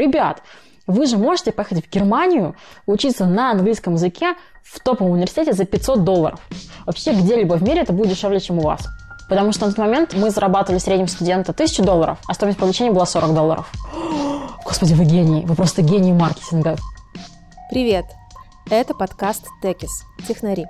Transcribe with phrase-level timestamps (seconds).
[0.00, 0.42] ребят,
[0.86, 4.34] вы же можете поехать в Германию, учиться на английском языке
[4.64, 6.40] в топовом университете за 500 долларов.
[6.86, 8.88] Вообще где-либо в мире это будет дешевле, чем у вас.
[9.28, 13.06] Потому что на тот момент мы зарабатывали средним студента 1000 долларов, а стоимость получения была
[13.06, 13.72] 40 долларов.
[14.64, 16.76] Господи, вы гений, вы просто гений маркетинга.
[17.70, 18.06] Привет!
[18.68, 20.04] Это подкаст «Текис.
[20.26, 20.66] Технари».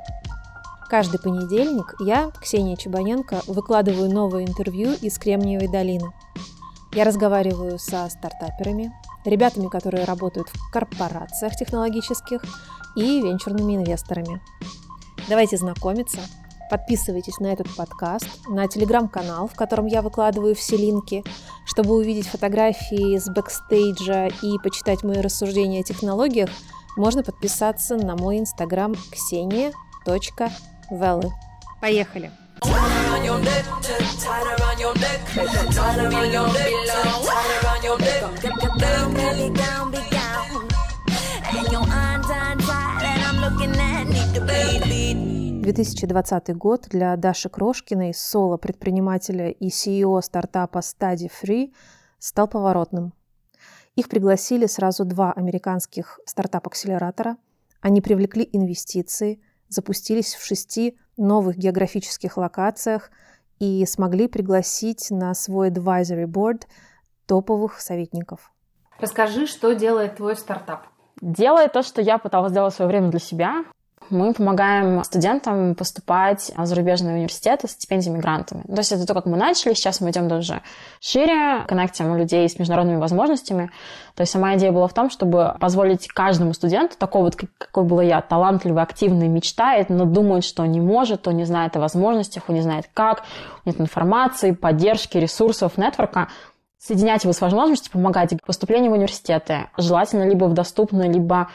[0.89, 6.13] Каждый понедельник я, Ксения Чебаненко, выкладываю новое интервью из Кремниевой долины.
[6.93, 8.93] Я разговариваю со стартаперами,
[9.25, 12.43] ребятами, которые работают в корпорациях технологических
[12.97, 14.41] и венчурными инвесторами.
[15.29, 16.21] Давайте знакомиться.
[16.71, 21.25] Подписывайтесь на этот подкаст, на телеграм-канал, в котором я выкладываю все линки,
[21.65, 26.49] чтобы увидеть фотографии с бэкстейджа и почитать мои рассуждения о технологиях,
[26.97, 29.73] можно подписаться на мой инстаграм ksenia.велы.
[31.81, 32.31] Поехали!
[45.63, 51.73] Две тысячи двадцатый год для Даши Крошкиной, соло-предпринимателя и CEO стартапа Study Free,
[52.19, 53.15] стал поворотным.
[53.97, 57.37] Их пригласили сразу два американских стартап-акселератора.
[57.81, 63.11] Они привлекли инвестиции, запустились в шести новых географических локациях
[63.59, 66.63] и смогли пригласить на свой advisory board
[67.27, 68.53] топовых советников.
[68.99, 70.87] Расскажи, что делает твой стартап?
[71.21, 73.65] Делает то, что я пыталась сделать в свое время для себя.
[74.11, 78.63] Мы помогаем студентам поступать в зарубежные университеты с стипендиями грантами.
[78.63, 80.63] То есть это то, как мы начали, сейчас мы идем даже
[81.01, 83.71] шире, коннектим людей с международными возможностями.
[84.17, 88.01] То есть сама идея была в том, чтобы позволить каждому студенту, такой вот, какой был
[88.01, 92.57] я, талантливый, активный, мечтает, но думает, что не может, он не знает о возможностях, он
[92.57, 93.23] не знает как,
[93.65, 96.29] нет информации, поддержки, ресурсов, нетворка,
[96.81, 101.49] соединять его с возможностью помогать поступлению в университеты, желательно либо в доступную, либо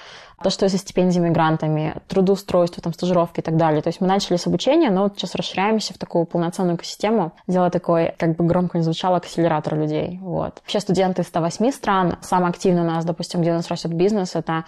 [0.43, 3.81] то, что со стипендиями, грантами, трудоустройство, там, стажировки и так далее.
[3.81, 7.71] То есть мы начали с обучения, но вот сейчас расширяемся в такую полноценную экосистему, делая
[7.71, 10.19] такой, как бы громко не звучало, акселератор людей.
[10.21, 10.59] Вот.
[10.61, 14.35] Вообще студенты из 108 стран, самое активное у нас, допустим, где у нас растет бизнес,
[14.35, 14.65] это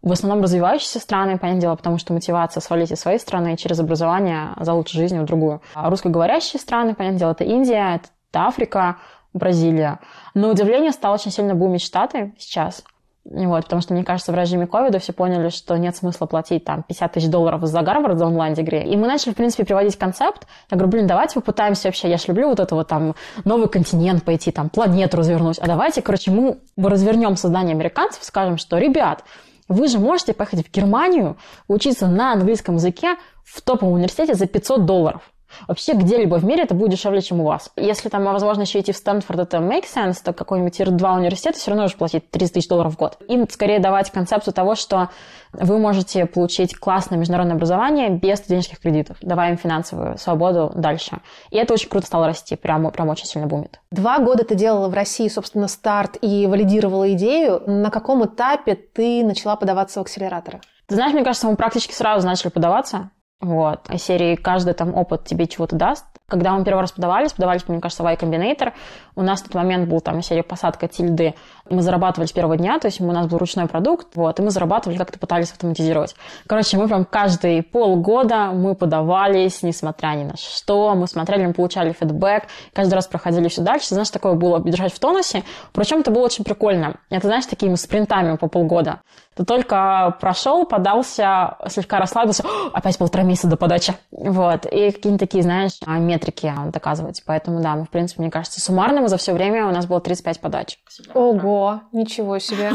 [0.00, 4.50] в основном развивающиеся страны, понятное дело, потому что мотивация свалить из своей страны через образование
[4.58, 5.60] за лучшей жизнью в другую.
[5.74, 8.98] А русскоговорящие страны, понятное дело, это Индия, это Африка,
[9.32, 10.00] Бразилия.
[10.34, 12.82] На удивление стал очень сильно бумить Штаты сейчас.
[13.30, 16.82] Вот, потому что, мне кажется, в режиме ковида все поняли, что нет смысла платить там
[16.82, 18.84] 50 тысяч долларов за Гарвард за онлайн-дегре.
[18.90, 20.46] И мы начали, в принципе, приводить концепт.
[20.70, 24.24] Я говорю, блин, давайте попытаемся вообще, я же люблю вот это вот там новый континент
[24.24, 25.58] пойти, там планету развернуть.
[25.58, 29.24] А давайте, короче, мы развернем создание американцев, скажем, что, ребят,
[29.68, 31.36] вы же можете поехать в Германию
[31.66, 35.20] учиться на английском языке в топовом университете за 500 долларов.
[35.66, 37.70] Вообще где-либо в мире это будет дешевле, чем у вас.
[37.76, 41.70] Если там, возможно, еще идти в Стэнфорд, это make sense, то какой-нибудь Тир-2 университет все
[41.70, 43.18] равно нужно платить 30 тысяч долларов в год.
[43.28, 45.08] Им скорее давать концепцию того, что
[45.52, 51.18] вы можете получить классное международное образование без студенческих кредитов, давая им финансовую свободу дальше.
[51.50, 53.80] И это очень круто стало расти, прям, прям очень сильно бумит.
[53.90, 57.62] Два года ты делала в России, собственно, старт и валидировала идею.
[57.66, 60.60] На каком этапе ты начала подаваться в акселераторы?
[60.86, 63.10] Ты знаешь, мне кажется, мы практически сразу начали подаваться.
[63.40, 63.88] Вот.
[63.90, 66.04] Из серии каждый там опыт тебе чего-то даст.
[66.28, 68.72] Когда мы первый раз подавались, подавались, мне кажется, в Y
[69.18, 71.34] у нас в тот момент был там серия посадка тильды.
[71.70, 74.50] Мы зарабатывали с первого дня, то есть у нас был ручной продукт, вот, и мы
[74.50, 76.14] зарабатывали, как-то пытались автоматизировать.
[76.46, 80.94] Короче, мы прям каждые полгода мы подавались, несмотря ни на что.
[80.94, 82.44] Мы смотрели, мы получали фидбэк,
[82.74, 83.88] каждый раз проходили все дальше.
[83.88, 85.44] Знаешь, такое было держать в тонусе.
[85.72, 86.96] Причем это было очень прикольно.
[87.08, 89.00] Это, знаешь, такими спринтами по полгода.
[89.38, 93.94] Ты только прошел, подался, слегка расслабился, опять полтора месяца до подачи.
[94.10, 94.66] Вот.
[94.66, 97.22] И какие-то такие, знаешь, метрики доказывать.
[97.24, 100.00] Поэтому, да, мы, в принципе, мне кажется, суммарно мы за все время у нас было
[100.00, 100.80] 35 подач.
[101.14, 102.72] Ого, ничего себе.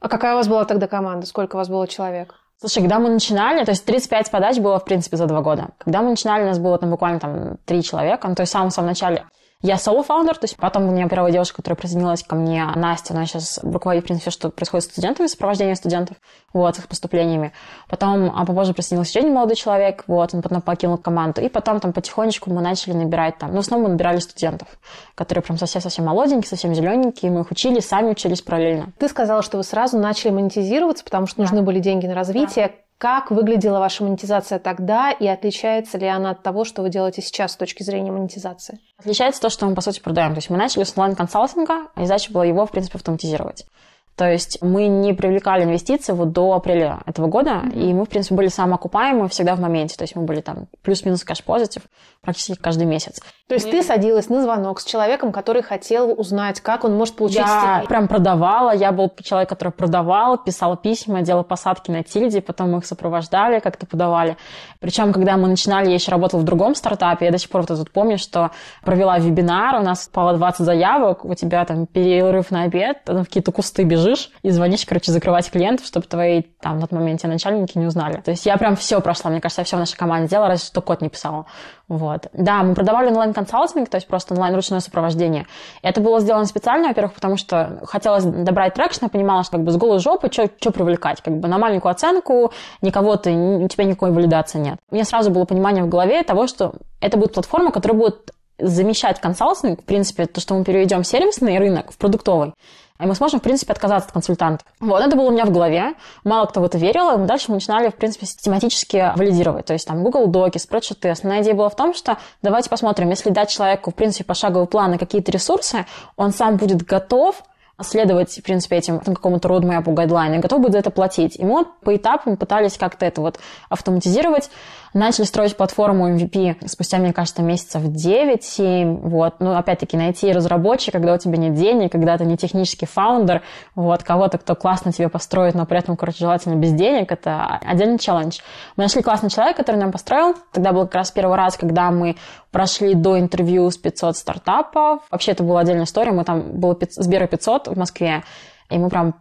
[0.00, 1.26] А какая у вас была тогда команда?
[1.26, 2.36] Сколько у вас было человек?
[2.58, 5.72] Слушай, когда мы начинали, то есть 35 подач было, в принципе, за два года.
[5.76, 8.54] Когда мы начинали, у нас было там буквально там три человека, ну, то есть в
[8.54, 9.26] самом-самом начале
[9.62, 13.26] я соло-фаундер, то есть потом у меня первая девушка, которая присоединилась ко мне, Настя, она
[13.26, 16.16] сейчас руководит, в принципе, что происходит с студентами, сопровождение студентов,
[16.52, 17.52] вот, с их поступлениями.
[17.88, 21.40] Потом а попозже присоединился еще один молодой человек, вот, он потом покинул команду.
[21.40, 24.66] И потом там потихонечку мы начали набирать там, ну, в основном мы набирали студентов,
[25.14, 28.92] которые прям совсем-совсем молоденькие, совсем зелененькие, мы их учили, сами учились параллельно.
[28.98, 31.62] Ты сказала, что вы сразу начали монетизироваться, потому что нужны да.
[31.62, 32.66] были деньги на развитие.
[32.66, 32.74] Да.
[33.02, 37.50] Как выглядела ваша монетизация тогда и отличается ли она от того, что вы делаете сейчас
[37.50, 38.78] с точки зрения монетизации?
[38.96, 40.34] Отличается то, что мы, по сути, продаем.
[40.34, 43.66] То есть мы начали с онлайн-консалтинга, и задача была его, в принципе, автоматизировать.
[44.14, 47.90] То есть мы не привлекали инвестиции вот до апреля этого года, mm-hmm.
[47.90, 49.96] и мы, в принципе, были самоокупаемы всегда в моменте.
[49.96, 51.82] То есть мы были там плюс-минус кэш-позитив
[52.20, 53.20] практически каждый месяц.
[53.52, 53.72] То есть мы...
[53.72, 57.40] ты садилась на звонок с человеком, который хотел узнать, как он может получить...
[57.40, 57.88] Я степень.
[57.88, 62.78] прям продавала, я был человек, который продавал, писал письма, делал посадки на тильде, потом мы
[62.78, 64.38] их сопровождали, как-то подавали.
[64.80, 67.68] Причем, когда мы начинали, я еще работала в другом стартапе, я до сих пор вот
[67.68, 68.52] тут помню, что
[68.84, 73.26] провела вебинар, у нас попало 20 заявок, у тебя там перерыв на обед, там в
[73.26, 77.76] какие-то кусты бежишь и звонишь, короче, закрывать клиентов, чтобы твои там в тот момент начальники
[77.76, 78.22] не узнали.
[78.24, 80.64] То есть я прям все прошла, мне кажется, я все в нашей команде сделала, разве
[80.66, 81.44] что код не писала.
[81.88, 82.28] Вот.
[82.32, 85.46] Да, мы продавали онлайн-консалтинг, то есть просто онлайн-ручное сопровождение.
[85.82, 89.72] Это было сделано специально, во-первых, потому что хотелось добрать traction, я понимала, что как бы
[89.72, 94.10] с голой жопы что привлекать, как бы на маленькую оценку, никого ты, у тебя никакой
[94.10, 94.78] валидации нет.
[94.90, 99.20] У меня сразу было понимание в голове того, что это будет платформа, которая будет замещать
[99.20, 102.54] консалтинг, в принципе, то, что мы переведем сервисный рынок в продуктовый
[103.02, 104.66] и мы сможем, в принципе, отказаться от консультантов.
[104.80, 105.94] Вот, это было у меня в голове.
[106.24, 109.66] Мало кто в это верил, и мы дальше мы начинали, в принципе, систематически валидировать.
[109.66, 111.10] То есть там Google Доки, Spreadsheet.
[111.10, 114.94] Основная идея была в том, что давайте посмотрим, если дать человеку, в принципе, пошаговый план
[114.94, 117.42] и какие-то ресурсы, он сам будет готов
[117.80, 121.36] следовать, в принципе, этим какому-то roadmap, гайдлайну, готов будет за это платить.
[121.38, 123.38] И мы по этапам пытались как-то это вот
[123.68, 124.50] автоматизировать.
[124.94, 129.08] Начали строить платформу MVP спустя, мне кажется, месяцев 9-7.
[129.08, 129.36] Вот.
[129.40, 133.42] Ну, опять-таки, найти разработчика, когда у тебя нет денег, когда ты не технический фаундер,
[133.74, 137.98] вот, кого-то, кто классно тебе построит, но при этом, короче, желательно без денег, это отдельный
[137.98, 138.40] челлендж.
[138.76, 140.34] Мы нашли классный человек, который нам построил.
[140.52, 142.16] Тогда был как раз первый раз, когда мы
[142.50, 145.00] прошли до интервью с 500 стартапов.
[145.10, 146.12] Вообще, это была отдельная история.
[146.12, 148.24] Мы там, было Сбера 500 в Москве,
[148.68, 149.14] и мы прям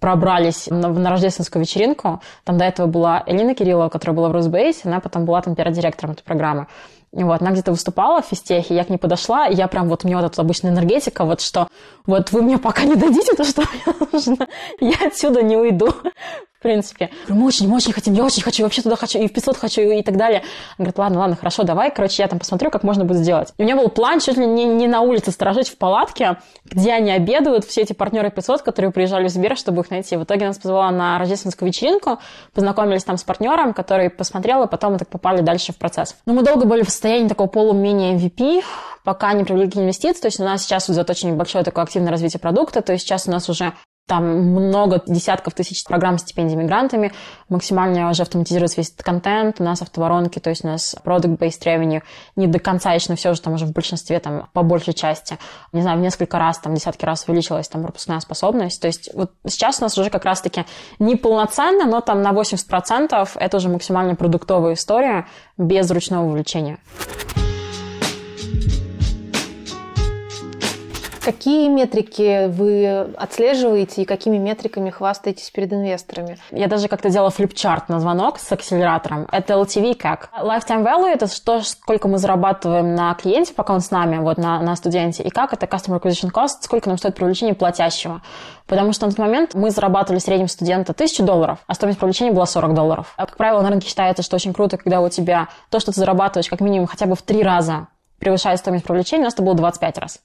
[0.00, 2.20] пробрались на, на рождественскую вечеринку.
[2.44, 6.12] Там до этого была Элина Кириллова, которая была в Росбейсе, она потом была там пиар-директором
[6.12, 6.66] этой программы.
[7.10, 10.06] Вот, она где-то выступала в физтехе, я к ней подошла, и я прям вот, у
[10.06, 11.68] меня вот эта обычная энергетика, вот что,
[12.04, 14.46] вот вы мне пока не дадите то, что мне нужно,
[14.80, 15.88] я отсюда не уйду
[16.58, 17.10] в принципе.
[17.28, 19.80] Мы очень, мы очень хотим, я очень хочу, вообще туда хочу, и в 500 хочу,
[19.80, 20.40] и так далее.
[20.76, 23.52] Он говорит, ладно, ладно, хорошо, давай, короче, я там посмотрю, как можно будет сделать.
[23.58, 26.92] И у меня был план чуть ли не, не на улице сторожить в палатке, где
[26.92, 30.16] они обедают, все эти партнеры 500, которые приезжали в Сбер, чтобы их найти.
[30.16, 32.18] В итоге нас позвала на рождественскую вечеринку,
[32.52, 36.16] познакомились там с партнером, который посмотрел, и потом мы так попали дальше в процесс.
[36.26, 38.64] Но мы долго были в состоянии такого полумения MVP,
[39.04, 40.20] пока не привлекли инвестиции.
[40.20, 42.82] То есть у нас сейчас идет очень большое такое активное развитие продукта.
[42.82, 43.72] То есть сейчас у нас уже
[44.08, 47.12] там много десятков тысяч программ стипендий мигрантами,
[47.48, 52.02] максимально уже автоматизируется весь этот контент, у нас автоворонки, то есть у нас product-based revenue
[52.34, 55.38] не до конца еще, но все уже там уже в большинстве, там, по большей части,
[55.72, 59.32] не знаю, в несколько раз, там, десятки раз увеличилась там пропускная способность, то есть вот
[59.46, 60.64] сейчас у нас уже как раз-таки
[60.98, 65.26] не полноценно, но там на 80% это уже максимально продуктовая история
[65.58, 66.78] без ручного вовлечения.
[71.28, 76.38] Какие метрики вы отслеживаете и какими метриками хвастаетесь перед инвесторами?
[76.50, 79.28] Я даже как-то делала флипчарт на звонок с акселератором.
[79.30, 80.30] Это LTV как?
[80.40, 84.62] Lifetime value– это то, сколько мы зарабатываем на клиенте, пока он с нами, вот на,
[84.62, 85.22] на студенте.
[85.22, 88.22] И как это Customer Acquisition Cost, сколько нам стоит привлечение платящего.
[88.66, 92.46] Потому что на тот момент мы зарабатывали средним студента 1000 долларов, а стоимость привлечения была
[92.46, 93.12] 40 долларов.
[93.18, 96.00] А, как правило, на рынке считается, что очень круто, когда у тебя то, что ты
[96.00, 97.88] зарабатываешь как минимум хотя бы в три раза
[98.18, 100.20] превышает стоимость привлечения, у нас это было 25 раз.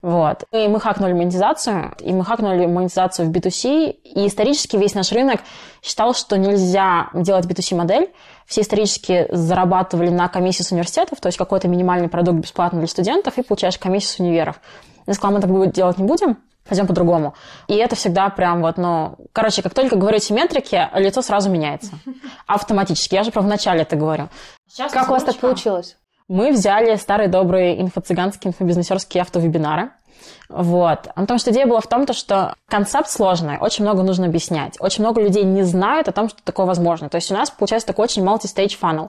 [0.00, 0.44] Вот.
[0.52, 5.40] И мы хакнули монетизацию, и мы хакнули монетизацию в B2C, и исторически весь наш рынок
[5.82, 8.12] считал, что нельзя делать B2C-модель.
[8.46, 13.38] Все исторически зарабатывали на комиссии с университетов, то есть какой-то минимальный продукт бесплатно для студентов,
[13.38, 14.60] и получаешь комиссию с универов.
[15.06, 17.34] Я сказала, мы так делать не будем, пойдем по-другому.
[17.66, 19.16] И это всегда прям вот, ну...
[19.32, 21.92] Короче, как только говорите метрики, лицо сразу меняется.
[22.46, 23.16] Автоматически.
[23.16, 24.28] Я же про вначале это говорю.
[24.68, 25.96] Сейчас как у вас так получилось?
[26.28, 29.90] Мы взяли старые добрые инфо-цыганские, инфобизнесерские автовебинары.
[30.48, 31.08] Вот.
[31.14, 34.76] Потому что идея была в том, то, что концепт сложный, очень много нужно объяснять.
[34.80, 37.08] Очень много людей не знают о том, что такое возможно.
[37.08, 39.08] То есть у нас получается такой очень multi-stage funnel.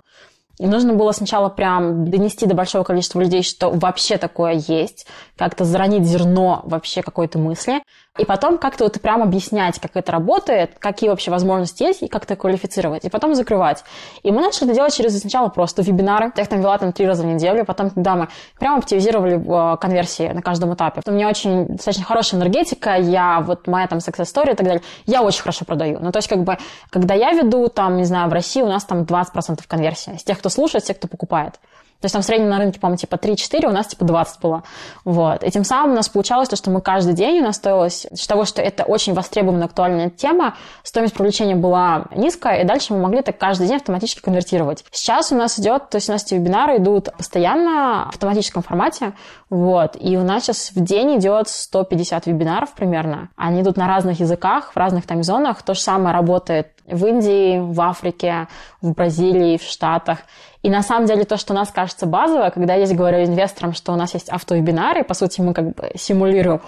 [0.59, 5.63] И нужно было сначала прям донести до большого количества людей, что вообще такое есть, как-то
[5.63, 7.81] заронить зерно вообще какой-то мысли,
[8.19, 12.25] и потом как-то вот прям объяснять, как это работает, какие вообще возможности есть, и как
[12.25, 13.83] это квалифицировать, и потом закрывать.
[14.23, 16.31] И мы начали это делать через сначала просто вебинары.
[16.35, 18.27] Я их там вела там три раза в неделю, потом, когда мы
[18.59, 21.01] прям оптимизировали э, конверсии на каждом этапе.
[21.05, 24.81] У меня очень достаточно хорошая энергетика, я вот моя там success story и так далее,
[25.05, 25.99] я очень хорошо продаю.
[26.01, 26.57] Ну, то есть, как бы,
[26.89, 30.37] когда я веду, там, не знаю, в России у нас там 20% конверсии с тех,
[30.39, 31.59] кто слушает, с тех, кто покупает.
[32.01, 34.63] То есть там в среднем на рынке, по-моему, типа 3-4, у нас типа 20 было.
[35.03, 35.43] Вот.
[35.43, 38.25] И тем самым у нас получалось то, что мы каждый день, у нас стоилось, с
[38.25, 43.21] того, что это очень востребованная, актуальная тема, стоимость привлечения была низкая, и дальше мы могли
[43.21, 44.85] так каждый день автоматически конвертировать.
[44.91, 49.11] Сейчас у нас идет, то есть у нас эти вебинары идут постоянно в автоматическом формате,
[49.49, 53.29] вот, и у нас сейчас в день идет 150 вебинаров примерно.
[53.35, 55.63] Они идут на разных языках, в разных там зонах.
[55.63, 58.47] То же самое работает в Индии, в Африке,
[58.81, 60.19] в Бразилии, в Штатах.
[60.61, 63.73] И на самом деле то, что у нас кажется базово, когда я здесь говорю инвесторам,
[63.73, 66.61] что у нас есть автовебинары, по сути, мы как бы симулируем,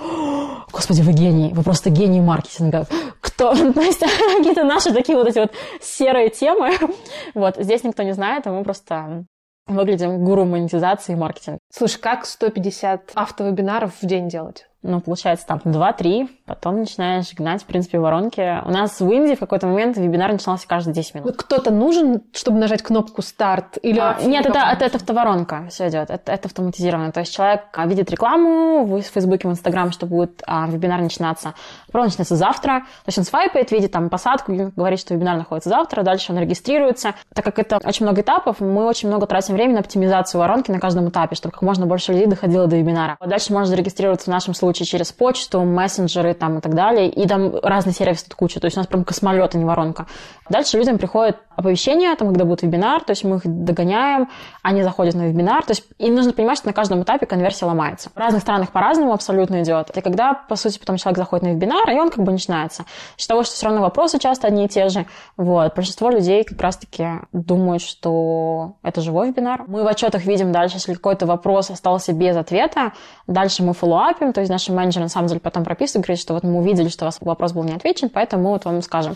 [0.72, 2.88] господи, вы гений, вы просто гений маркетинга.
[3.20, 3.54] Кто?
[3.74, 5.51] То есть какие-то наши такие вот эти вот
[5.82, 6.72] серые темы.
[7.34, 9.25] Вот, здесь никто не знает, а мы просто
[9.68, 11.60] выглядим гуру монетизации и маркетинга.
[11.74, 14.68] Слушай, как 150 автовебинаров в день делать?
[14.84, 18.62] Ну, получается, там 2-3, потом начинаешь гнать, в принципе, воронки.
[18.66, 21.38] У нас в Индии в какой-то момент вебинар начинался каждые 10 минут.
[21.38, 23.78] Кто-то нужен, чтобы нажать кнопку «Старт»?
[23.84, 27.12] Или а, нет, это, это, это автоворонка, все идет, это, это автоматизировано.
[27.12, 31.54] То есть человек а, видит рекламу в Фейсбуке, в Инстаграм, что будет а, вебинар начинаться.
[31.88, 32.80] Например, начинается завтра.
[32.80, 37.14] То есть он свайпает, видит там посадку, говорит, что вебинар находится завтра, дальше он регистрируется.
[37.36, 40.80] Так как это очень много этапов, мы очень много тратим времени на оптимизацию воронки на
[40.80, 43.18] каждом этапе, чтобы как можно больше людей доходило до вебинара.
[43.24, 47.10] Дальше можно зарегистрироваться в нашем случае через почту, мессенджеры там и так далее.
[47.10, 48.60] И там разные сервисы тут куча.
[48.60, 50.08] То есть у нас прям космолет, а не воронка.
[50.50, 54.30] Дальше людям приходит оповещение, там, когда будет вебинар, то есть мы их догоняем,
[54.63, 55.63] они заходят на вебинар.
[55.63, 58.10] То есть им нужно понимать, что на каждом этапе конверсия ломается.
[58.13, 59.96] В разных странах по-разному абсолютно идет.
[59.96, 62.86] И когда, по сути, потом человек заходит на вебинар, и он как бы начинается.
[63.18, 65.06] Из того, что все равно вопросы часто одни и те же.
[65.38, 65.75] Вот.
[65.75, 69.63] Большинство людей как раз-таки думают, что это живой вебинар.
[69.68, 72.94] Мы в отчетах видим дальше, если какой-то вопрос остался без ответа,
[73.28, 76.44] дальше мы фоллоуапим, то есть наши менеджеры на самом деле потом прописывают, говорят, что вот
[76.44, 79.15] мы увидели, что у вас вопрос был не отвечен, поэтому мы вот вам скажем.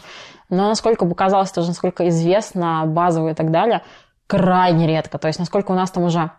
[0.50, 3.84] Но насколько бы казалось тоже, насколько известно, базово и так далее,
[4.28, 5.18] крайне редко.
[5.18, 6.32] То есть насколько у нас там уже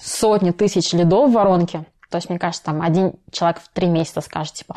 [0.00, 4.20] сотни тысяч лидов в воронке, то есть, мне кажется, там один человек в три месяца
[4.20, 4.76] скажет, типа,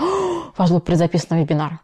[0.58, 1.82] ваш был предзаписан на вебинар.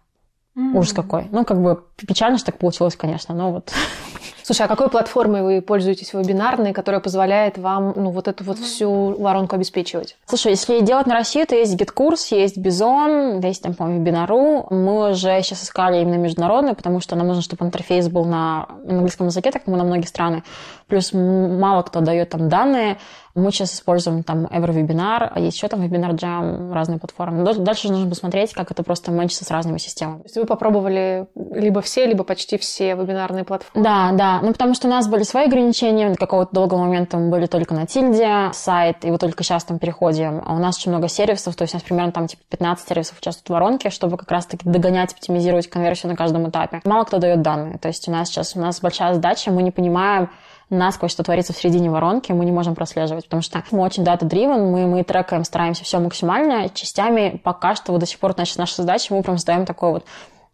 [0.56, 0.78] Mm-hmm.
[0.78, 1.28] Ужас какой.
[1.30, 3.74] Ну, как бы печально, что так получилось, конечно, но вот
[4.52, 9.16] Слушай, а какой платформой вы пользуетесь вебинарной, которая позволяет вам ну, вот эту вот всю
[9.18, 10.18] воронку обеспечивать?
[10.26, 14.68] Слушай, если делать на Россию, то есть GitKurs, есть Бизон, есть там, по-моему, Вебинару.
[14.70, 19.28] Мы уже сейчас искали именно международный, потому что нам нужно, чтобы интерфейс был на английском
[19.28, 20.44] языке, так как мы на многие страны.
[20.88, 22.98] Плюс мало кто дает там данные.
[23.34, 27.44] Мы сейчас используем там Everwebinar, а есть еще там Webinar Jam, разные платформы.
[27.44, 30.18] Дальше нужно посмотреть, как это просто мэчится с разными системами.
[30.18, 33.86] То есть вы попробовали либо все, либо почти все вебинарные платформы?
[33.86, 34.41] Да, да.
[34.42, 36.16] Ну, потому что у нас были свои ограничения.
[36.16, 40.42] Какого-то долгого момента мы были только на Тильде сайт, и вот только сейчас там переходим.
[40.46, 43.18] А у нас очень много сервисов, то есть у нас примерно там типа 15 сервисов
[43.20, 46.82] участвуют в воронке, чтобы как раз-таки догонять, оптимизировать конверсию на каждом этапе.
[46.84, 47.78] Мало кто дает данные.
[47.78, 50.30] То есть у нас сейчас у нас большая задача, мы не понимаем,
[50.72, 54.72] насквозь, что творится в середине воронки, мы не можем прослеживать, потому что мы очень дата-дривен,
[54.72, 56.70] мы, мы трекаем, стараемся все максимально.
[56.70, 60.06] Частями пока что вот до сих пор, значит, наша задача, мы прям создаем такой вот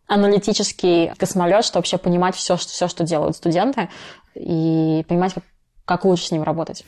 [0.08, 3.90] аналитический космолет, чтобы вообще понимать все, что, все, что делают студенты,
[4.36, 5.44] и понимать, как,
[5.86, 6.86] как лучше с ним работать.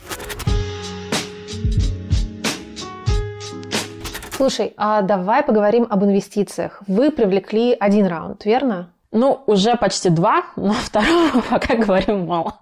[4.31, 6.81] Слушай, а давай поговорим об инвестициях.
[6.87, 8.93] Вы привлекли один раунд, верно?
[9.11, 12.59] Ну, уже почти два, но второго пока говорим мало.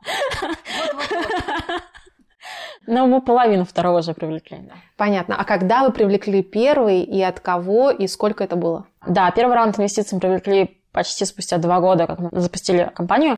[2.88, 4.76] Но мы половину второго уже привлекли, да.
[4.96, 5.36] Понятно.
[5.38, 8.88] А когда вы привлекли первый и от кого, и сколько это было?
[9.08, 13.38] Да, первый раунд инвестиций мы привлекли почти спустя два года, как мы запустили компанию.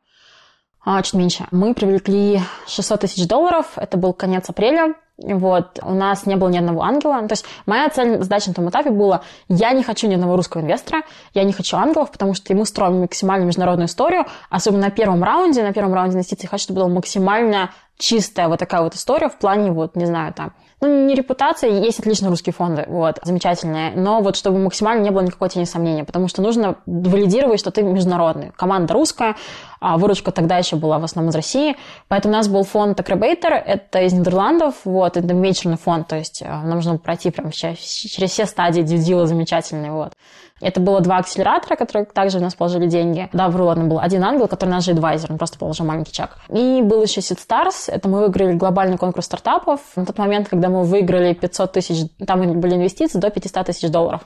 [0.83, 1.45] А, чуть меньше.
[1.51, 3.67] Мы привлекли 600 тысяч долларов.
[3.75, 4.95] Это был конец апреля.
[5.17, 7.21] Вот, у нас не было ни одного ангела.
[7.27, 10.61] То есть моя цель, задача на том этапе была, я не хочу ни одного русского
[10.61, 11.01] инвестора,
[11.33, 15.61] я не хочу ангелов, потому что мы строим максимально международную историю, особенно на первом раунде,
[15.61, 19.71] на первом раунде инвестиций хочу, чтобы было максимально чистая вот такая вот история в плане,
[19.71, 24.35] вот, не знаю, там, ну, не репутация, есть отлично русские фонды, вот, замечательные, но вот
[24.35, 28.51] чтобы максимально не было никакой тени сомнения, потому что нужно валидировать, что ты международный.
[28.55, 29.35] Команда русская,
[29.81, 31.75] а выручка тогда еще была в основном из России,
[32.07, 36.41] поэтому у нас был фонд Акробейтер, это из Нидерландов, вот, это венчурный фонд, то есть
[36.41, 40.13] э, нам нужно пройти прям через все стадии дьюдила замечательные, вот.
[40.61, 43.29] Это было два акселератора, которые также в нас положили деньги.
[43.33, 46.37] Да, вру, ладно, был один ангел, который наш адвайзер, он просто положил маленький чек.
[46.49, 49.79] И был еще Seed Stars, это мы выиграли глобальный конкурс стартапов.
[49.95, 54.21] На тот момент, когда мы выиграли 500 тысяч, там были инвестиции до 500 тысяч долларов.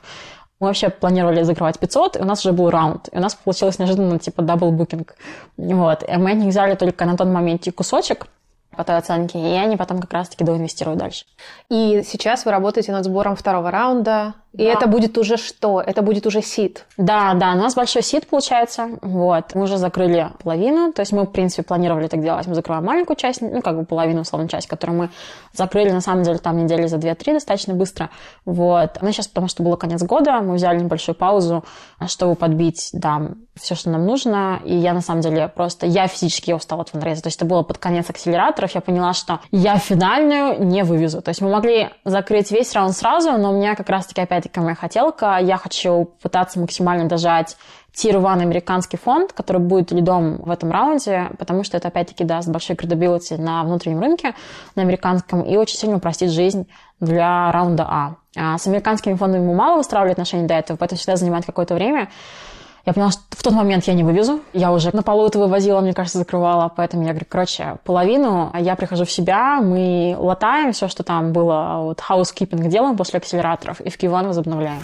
[0.60, 3.10] Мы вообще планировали закрывать 500, и у нас уже был раунд.
[3.12, 5.16] И у нас получилось неожиданно, типа, double booking.
[5.58, 6.04] Вот.
[6.08, 8.28] И мы них взяли только на тот момент кусочек,
[8.76, 11.26] по той оценке, и они потом как раз-таки доинвестируют дальше.
[11.70, 14.74] И сейчас вы работаете над сбором второго раунда, и да.
[14.74, 15.82] это будет уже что?
[15.82, 16.86] Это будет уже сид?
[16.96, 18.90] Да, да, у нас большой seed получается.
[19.02, 19.56] Вот.
[19.56, 20.94] Мы уже закрыли половину.
[20.94, 22.46] То есть мы, в принципе, планировали так делать.
[22.46, 25.10] Мы закрываем маленькую часть, ну, как бы половину, условно, часть, которую мы
[25.54, 28.12] закрыли, на самом деле, там недели за 2-3 достаточно быстро.
[28.46, 29.00] Вот.
[29.02, 31.64] Но сейчас, потому что было конец года, мы взяли небольшую паузу,
[32.06, 34.62] чтобы подбить, да, все, что нам нужно.
[34.66, 37.24] И я, на самом деле, просто, я физически устала от фандрейза.
[37.24, 41.22] То есть это было под конец акселератора, я поняла, что я финальную не вывезу.
[41.22, 44.76] То есть мы могли закрыть весь раунд сразу, но у меня как раз-таки, опять-таки, моя
[44.76, 45.38] хотелка.
[45.42, 47.58] Я хочу пытаться максимально дожать
[47.94, 52.50] Tier 1 американский фонд, который будет лидом в этом раунде, потому что это, опять-таки, даст
[52.50, 54.34] большой credibility на внутреннем рынке,
[54.76, 56.68] на американском, и очень сильно упростит жизнь
[57.00, 58.16] для раунда А.
[58.36, 62.10] а с американскими фондами мы мало выстраивали отношения до этого, поэтому всегда занимает какое-то время.
[62.86, 64.42] Я поняла, что в тот момент я не вывезу.
[64.52, 66.70] Я уже на полу это вывозила, мне кажется, закрывала.
[66.76, 71.32] Поэтому я говорю, короче, половину а я прихожу в себя, мы латаем все, что там
[71.32, 74.82] было, вот housekeeping делаем после акселераторов, и в Q1 возобновляем.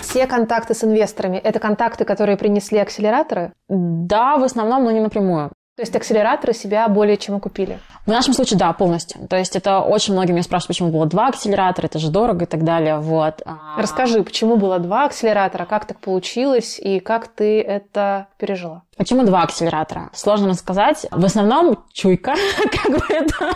[0.00, 3.52] Все контакты с инвесторами– это контакты, которые принесли акселераторы?
[3.68, 5.52] Да, в основном, но не напрямую.
[5.76, 7.78] То есть акселераторы себя более чем окупили?
[8.06, 9.28] В нашем случае, да, полностью.
[9.28, 12.48] То есть это очень многие меня спрашивают, почему было два акселератора, это же дорого и
[12.48, 12.98] так далее.
[12.98, 13.42] Вот.
[13.44, 18.84] А Расскажи, почему было два акселератора, как так получилось и как ты это пережила?
[18.96, 20.08] Почему два акселератора?
[20.14, 21.04] Сложно рассказать.
[21.10, 22.34] В основном чуйка,
[22.82, 23.54] как бы это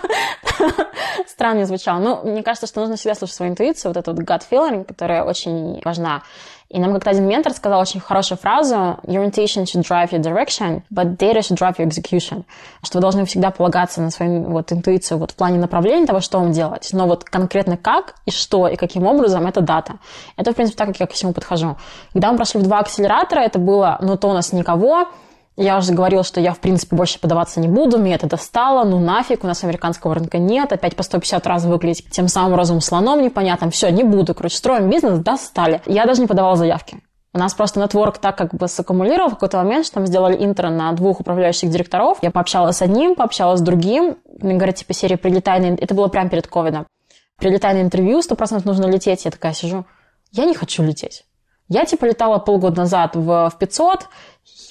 [1.27, 2.01] странно звучало.
[2.01, 5.25] Ну, мне кажется, что нужно всегда слушать свою интуицию, вот эту вот gut feeling, которая
[5.25, 6.23] очень важна.
[6.71, 10.83] И нам как-то один ментор сказал очень хорошую фразу «Your intuition should drive your direction,
[10.89, 12.45] but data should drive your execution».
[12.85, 16.39] Что вы должны всегда полагаться на свою вот, интуицию вот, в плане направления того, что
[16.39, 16.91] вам делать.
[16.93, 19.95] Но вот конкретно как и что и каким образом– это дата.
[20.37, 21.77] Это, в принципе, так, как я ко всему подхожу.
[22.13, 25.09] Когда мы прошли в два акселератора, это было «ну, то у нас никого»,
[25.57, 28.99] я уже говорила, что я, в принципе, больше подаваться не буду, мне это достало, ну
[28.99, 33.23] нафиг, у нас американского рынка нет, опять по 150 раз выглядеть тем самым розовым слоном
[33.23, 35.83] непонятным, все, не буду, короче, строим бизнес, достали.
[35.87, 36.99] Я даже не подавала заявки.
[37.33, 40.69] У нас просто нетворк так как бы саккумулировал в какой-то момент, что мы сделали интро
[40.69, 42.19] на двух управляющих директоров.
[42.23, 44.17] Я пообщалась с одним, пообщалась с другим.
[44.41, 46.87] Мне говорят, типа, серия «Прилетай на...» Это было прямо перед ковидом.
[47.37, 49.25] «Прилетай на интервью, сто процентов нужно лететь».
[49.25, 49.85] Я такая сижу,
[50.33, 51.25] я не хочу лететь.
[51.69, 54.09] Я, типа, летала полгода назад в, в 500,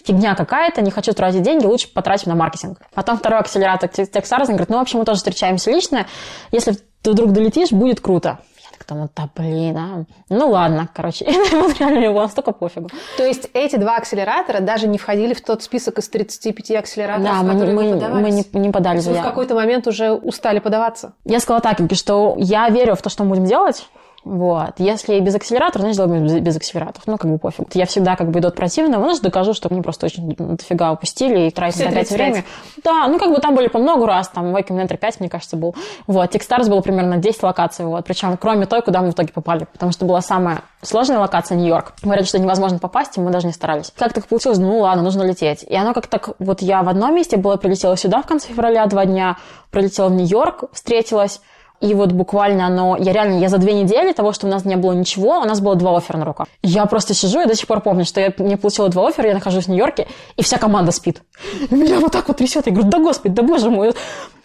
[0.06, 2.80] фигня какая-то, не хочу тратить деньги, лучше потратим на маркетинг.
[2.94, 6.06] Потом второй акселератор Тексарзен говорит, ну, в общем, мы тоже встречаемся лично,
[6.52, 8.40] если ты вдруг долетишь, будет круто.
[8.58, 10.06] Я так думаю, да блин, а.
[10.30, 12.90] Ну ладно, короче, вот реально мне было настолько пофигу.
[13.18, 17.44] То есть эти два акселератора даже не входили в тот список из 35 акселераторов, Да,
[17.44, 19.26] мы, не, мы, мы не, не подали заявку.
[19.26, 21.14] в какой-то момент уже устали подаваться?
[21.26, 23.88] Я сказала так, что я верю в то, что мы будем делать,
[24.30, 24.76] вот.
[24.78, 27.08] Если без акселератора, значит, делаем без, без акселераторов.
[27.08, 27.74] Ну, как бы пофиг.
[27.74, 31.48] Я всегда как бы иду от противного, значит, докажу, что они просто очень дофига упустили
[31.48, 32.46] и тратили опять время.
[32.84, 35.58] Да, ну, как бы там были по много раз, там Wake Commander 5, мне кажется,
[35.58, 35.74] был.
[36.06, 36.36] Вот.
[36.36, 38.06] Techstars было примерно 10 локаций, вот.
[38.06, 39.66] Причем кроме той, куда мы в итоге попали.
[39.74, 41.94] Потому что была самая сложная локация Нью-Йорк.
[42.04, 43.92] Говорят, что невозможно попасть, и мы даже не старались.
[43.98, 44.60] Как так получилось?
[44.60, 45.64] Ну, ладно, нужно лететь.
[45.64, 46.30] И оно как так...
[46.38, 49.38] Вот я в одном месте была, прилетела сюда в конце февраля два дня,
[49.72, 51.42] прилетела в Нью-Йорк, встретилась,
[51.82, 52.98] и вот буквально оно...
[52.98, 55.62] Я реально, я за две недели того, что у нас не было ничего, у нас
[55.62, 56.48] было два оффера на руках.
[56.62, 59.34] Я просто сижу и до сих пор помню, что я не получила два оффера, я
[59.34, 61.22] нахожусь в Нью-Йорке, и вся команда спит.
[61.70, 62.68] И меня вот так вот трясет.
[62.68, 63.94] Я говорю, да господи, да боже мой.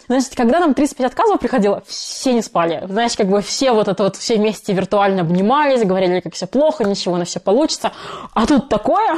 [0.07, 2.83] Значит, когда нам 35 отказов приходило, все не спали.
[2.87, 6.83] Знаешь, как бы все вот это вот, все вместе виртуально обнимались, говорили, как все плохо,
[6.83, 7.91] ничего, на все получится.
[8.33, 9.17] А тут такое,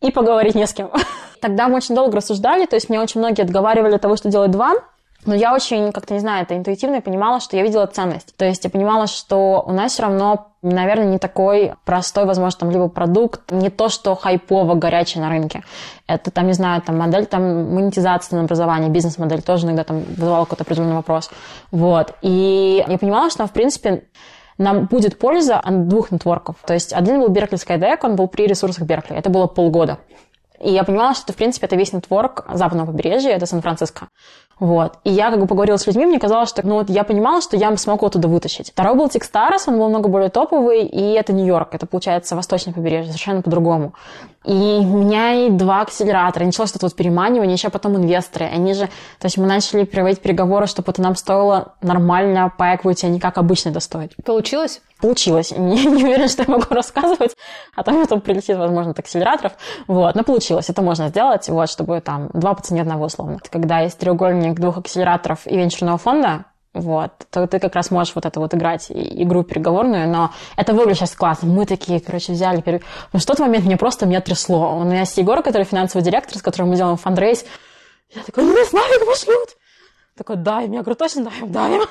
[0.00, 0.90] и поговорить не с кем.
[1.40, 4.50] Тогда мы очень долго рассуждали, то есть мне очень многие отговаривали от того, что делать
[4.50, 4.74] два,
[5.26, 8.36] но я очень, как-то, не знаю, это интуитивно понимала, что я видела ценность.
[8.36, 12.70] То есть я понимала, что у нас все равно, наверное, не такой простой, возможно, там,
[12.70, 15.64] либо продукт, не то, что хайпово горячий на рынке.
[16.06, 20.44] Это, там, не знаю, там, модель, там, монетизации на образование, бизнес-модель тоже иногда там вызывала
[20.44, 21.30] какой-то определенный вопрос.
[21.70, 22.14] Вот.
[22.22, 24.04] И я понимала, что, в принципе,
[24.58, 26.56] нам будет польза от двух нетворков.
[26.66, 29.16] То есть один был Беркли Skydeck, он был при ресурсах Беркли.
[29.16, 29.98] Это было полгода.
[30.60, 34.08] И я понимала, что, в принципе, это весь нетворк западного побережья, это Сан-Франциско.
[34.60, 34.94] Вот.
[35.04, 37.56] И я как бы поговорила с людьми, мне казалось, что ну, вот я понимала, что
[37.56, 38.70] я смогу оттуда вытащить.
[38.70, 43.12] Второй был Текстарас, он был много более топовый, и это Нью-Йорк, это, получается, восточное побережье,
[43.12, 43.94] совершенно по-другому.
[44.44, 48.44] И у меня и два акселератора, началось это вот переманивание, еще потом инвесторы.
[48.44, 48.86] Они же,
[49.18, 53.20] то есть мы начали проводить переговоры, чтобы это нам стоило нормально по equity, а не
[53.20, 54.12] как обычно это стоит.
[54.22, 54.82] Получилось?
[55.00, 55.50] Получилось.
[55.56, 57.36] Не, не уверена, что я могу рассказывать,
[57.74, 59.52] а там потом прилетит, возможно, от акселераторов.
[59.86, 60.70] Вот, но получилось.
[60.70, 63.38] Это можно сделать, вот, чтобы там два по цене одного условно.
[63.50, 68.26] Когда есть треугольник двух акселераторов и венчурного фонда, вот, то ты как раз можешь вот
[68.26, 71.48] это вот играть игру переговорную, но это выглядит сейчас классно.
[71.48, 72.60] Мы такие, короче, взяли...
[72.60, 72.82] Пере...
[73.12, 74.76] Но в тот момент мне просто меня трясло.
[74.76, 77.46] У меня есть Егор, который финансовый директор, с которым мы делаем фандрейс.
[78.10, 79.50] Я такой, ну, нафиг пошлют.
[80.16, 81.82] Такой, дай, я говорю, точно даем, даем.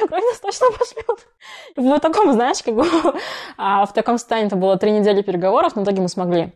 [0.00, 1.26] Я говорю, нас точно пошлют.
[1.74, 2.86] И в таком, знаешь, как бы,
[3.56, 6.52] а в таком состоянии это было три недели переговоров, но в итоге мы смогли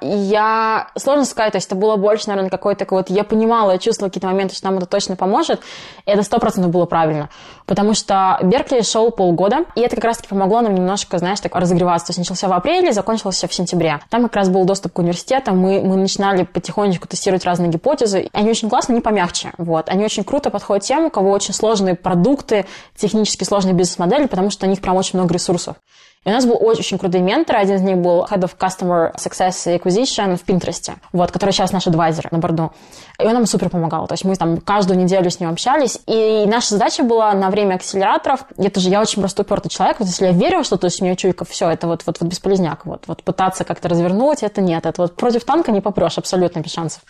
[0.00, 4.10] Я, сложно сказать, то есть это было больше, наверное, какой-то вот, я понимала, я чувствовала
[4.10, 5.60] какие-то моменты, что нам это точно поможет,
[6.06, 7.28] и это сто процентов было правильно,
[7.66, 12.08] потому что Беркли шел полгода, и это как раз-таки помогло нам немножко, знаешь, так разогреваться,
[12.08, 14.00] то есть начался в апреле, закончился в сентябре.
[14.10, 18.30] Там как раз был доступ к университетам, мы, мы начинали потихонечку тестировать разные гипотезы, и
[18.32, 21.94] они очень классно, не помягче, вот, они очень круто подходят тем, у кого очень сложные
[21.94, 25.76] продукты, технически сложные бизнес-модели, потому что у них прям очень много ресурсов.
[26.24, 27.56] И у нас был очень, крутый ментор.
[27.56, 31.72] Один из них был Head of Customer Success и Acquisition в Pinterest, вот, который сейчас
[31.72, 32.72] наш адвайзер на борду.
[33.18, 34.06] И он нам супер помогал.
[34.06, 36.00] То есть мы там каждую неделю с ним общались.
[36.06, 38.44] И наша задача была на время акселераторов.
[38.56, 40.00] Это же я очень просто упертый человек.
[40.00, 42.28] Вот если я верю, что то есть у меня чуйка, все, это вот, вот, вот
[42.28, 42.84] бесполезняк.
[42.84, 44.86] Вот, вот пытаться как-то развернуть, это нет.
[44.86, 47.02] Это вот против танка не попрешь, абсолютно без шансов.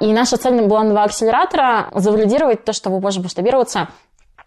[0.00, 3.88] И наша цель была на два акселератора завалидировать то, что вы можете масштабироваться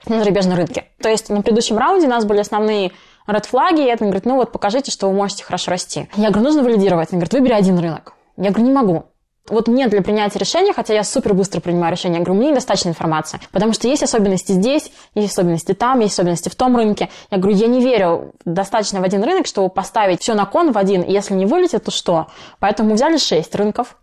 [0.06, 0.86] на зарубежном рынке.
[1.02, 2.92] То есть на предыдущем раунде у нас были основные
[3.28, 6.10] ред флаги, и это говорит, ну вот покажите, что вы можете хорошо расти.
[6.16, 7.10] Я говорю, нужно валидировать.
[7.12, 8.14] Он говорит, выбери один рынок.
[8.38, 9.06] Я говорю, не могу.
[9.50, 12.90] Вот мне для принятия решения, хотя я супер быстро принимаю решения, я говорю, мне недостаточно
[12.90, 17.10] информации, потому что есть особенности здесь, есть особенности там, есть особенности в том рынке.
[17.30, 20.78] Я говорю, я не верю достаточно в один рынок, чтобы поставить все на кон в
[20.78, 22.28] один, и если не вылетит, то что?
[22.60, 23.98] Поэтому мы взяли шесть рынков,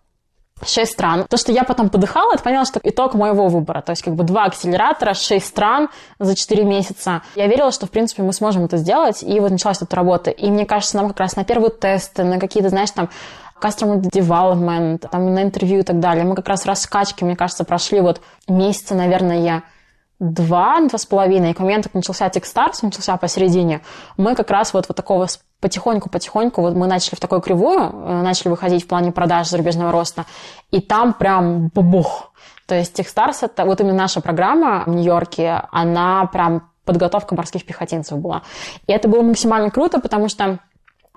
[0.66, 1.27] шесть стран.
[1.29, 3.83] То, что я потом подыхала, это поняла, что итог моего выбора.
[3.83, 7.23] То есть как бы два акселератора, шесть стран за четыре месяца.
[7.35, 10.31] Я верила, что, в принципе, мы сможем это сделать, и вот началась эта работа.
[10.31, 13.09] И мне кажется, нам как раз на первые тесты, на какие-то, знаешь, там,
[13.61, 16.25] customer development, там, на интервью и так далее.
[16.25, 19.62] Мы как раз раскачки, мне кажется, прошли вот месяца, наверное,
[20.18, 23.81] два, два с половиной, и к моменту, как начался Techstars, начался посередине,
[24.16, 25.27] мы как раз вот, вот такого
[25.61, 30.25] потихоньку-потихоньку вот мы начали в такую кривую, э, начали выходить в плане продаж зарубежного роста,
[30.70, 32.33] и там прям бабух.
[32.66, 38.18] То есть Techstars, это вот именно наша программа в Нью-Йорке, она прям подготовка морских пехотинцев
[38.18, 38.42] была.
[38.87, 40.59] И это было максимально круто, потому что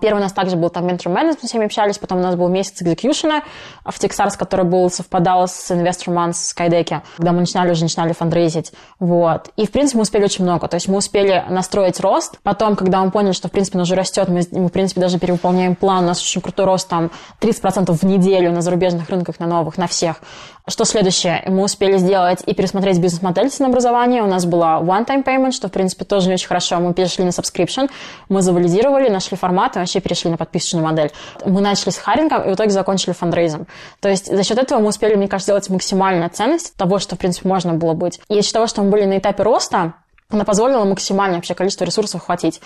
[0.01, 2.49] Первый у нас также был там ментор менеджмент, с всеми общались, потом у нас был
[2.49, 3.43] месяц экзекьюшена
[3.85, 8.11] в Texars, который был, совпадал с Investor Month в Skydeck, когда мы начинали уже начинали
[8.13, 8.73] фандрейзить.
[8.99, 9.49] Вот.
[9.55, 10.67] И, в принципе, мы успели очень много.
[10.67, 12.39] То есть мы успели настроить рост.
[12.43, 15.19] Потом, когда мы поняли, что, в принципе, он уже растет, мы, мы в принципе, даже
[15.19, 16.03] перевыполняем план.
[16.03, 19.87] У нас очень крутой рост, там, 30% в неделю на зарубежных рынках, на новых, на
[19.87, 20.21] всех.
[20.65, 21.43] Что следующее?
[21.45, 24.23] Мы успели сделать и пересмотреть бизнес-модель ценообразования.
[24.23, 26.79] У нас была one-time payment, что, в принципе, тоже очень хорошо.
[26.79, 27.89] Мы перешли на subscription,
[28.29, 31.11] мы завалидировали, нашли формат и вообще перешли на подписочную модель.
[31.45, 33.67] Мы начали с харингом и в итоге закончили фандрейзом.
[33.99, 37.19] То есть за счет этого мы успели, мне кажется, сделать максимальную ценность того, что, в
[37.19, 38.21] принципе, можно было быть.
[38.29, 39.95] И за счет того, что мы были на этапе роста,
[40.29, 42.61] она позволила максимальное вообще количество ресурсов хватить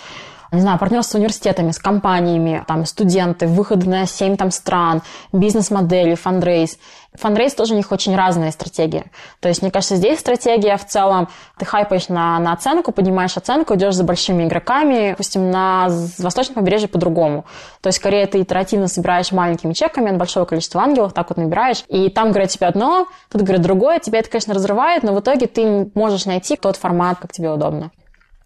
[0.52, 6.14] не знаю, партнерство с университетами, с компаниями, там, студенты, выходы на 7 там, стран, бизнес-модели,
[6.14, 6.78] фандрейз.
[7.14, 9.04] Фандрейз тоже у них очень разные стратегии.
[9.40, 13.74] То есть, мне кажется, здесь стратегия в целом, ты хайпаешь на, на оценку, поднимаешь оценку,
[13.74, 17.44] идешь за большими игроками, допустим, на восточном побережье по-другому.
[17.80, 21.84] То есть, скорее, ты итеративно собираешь маленькими чеками от большого количества ангелов, так вот набираешь,
[21.88, 25.46] и там говорят тебе одно, тут говорят другое, тебя это, конечно, разрывает, но в итоге
[25.46, 27.90] ты можешь найти тот формат, как тебе удобно.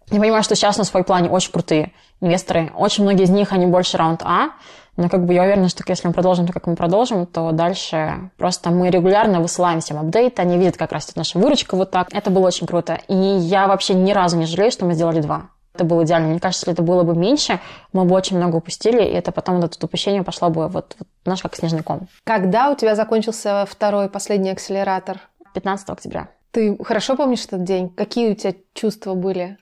[0.09, 2.71] Я понимаю, что сейчас на свой плане очень крутые инвесторы.
[2.75, 4.49] Очень многие из них, они больше раунд А,
[4.95, 8.29] но как бы я уверена, что если мы продолжим так, как мы продолжим, то дальше
[8.37, 12.13] просто мы регулярно высылаем всем апдейты, они видят, как растет наша выручка вот так.
[12.13, 12.99] Это было очень круто.
[13.07, 15.49] И я вообще ни разу не жалею, что мы сделали два.
[15.73, 16.27] Это было идеально.
[16.27, 17.59] Мне кажется, если это было бы меньше,
[17.93, 21.07] мы бы очень много упустили, и это потом вот это упущение пошло бы вот, вот
[21.23, 22.07] знаешь, как снежный ком.
[22.23, 25.19] Когда у тебя закончился второй, последний акселератор?
[25.55, 26.29] 15 октября.
[26.51, 27.89] Ты хорошо помнишь этот день?
[27.89, 29.57] Какие у тебя чувства были?